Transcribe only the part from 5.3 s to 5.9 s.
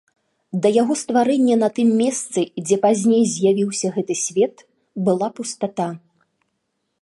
пустата.